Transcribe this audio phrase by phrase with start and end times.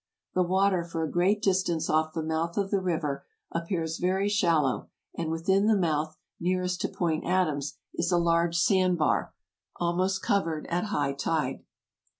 [0.33, 4.89] The water for a great distance off the mouth of the river appears very shallow,
[5.15, 9.35] and within the mouth, nearest to Point Adams, is a large sand bar,
[9.75, 11.63] almost covered at high tide."